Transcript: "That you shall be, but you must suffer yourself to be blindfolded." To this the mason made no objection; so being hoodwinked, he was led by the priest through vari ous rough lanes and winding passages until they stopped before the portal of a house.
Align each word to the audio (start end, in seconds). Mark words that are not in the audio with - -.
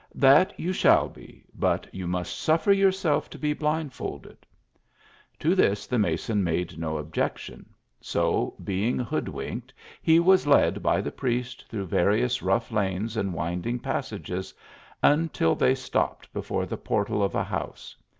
"That 0.31 0.59
you 0.59 0.73
shall 0.73 1.09
be, 1.09 1.45
but 1.53 1.85
you 1.93 2.07
must 2.07 2.35
suffer 2.39 2.71
yourself 2.73 3.29
to 3.29 3.37
be 3.37 3.53
blindfolded." 3.53 4.47
To 5.37 5.53
this 5.53 5.85
the 5.85 5.99
mason 5.99 6.43
made 6.43 6.79
no 6.79 6.97
objection; 6.97 7.75
so 8.01 8.55
being 8.63 8.97
hoodwinked, 8.97 9.75
he 10.01 10.19
was 10.19 10.47
led 10.47 10.81
by 10.81 11.01
the 11.01 11.11
priest 11.11 11.67
through 11.69 11.85
vari 11.85 12.23
ous 12.23 12.41
rough 12.41 12.71
lanes 12.71 13.15
and 13.15 13.31
winding 13.31 13.77
passages 13.77 14.55
until 15.03 15.53
they 15.53 15.75
stopped 15.75 16.33
before 16.33 16.65
the 16.65 16.77
portal 16.77 17.21
of 17.21 17.35
a 17.35 17.43
house. 17.43 17.95